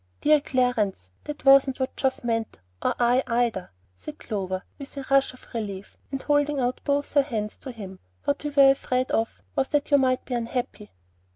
[0.21, 5.31] "Dear Clarence, that wasn't what Geoff meant, or I either," said Clover, with a rush
[5.35, 9.43] of relief, and holding out both her hands to him; "what we were afraid of
[9.55, 10.89] was that you might be unhappy."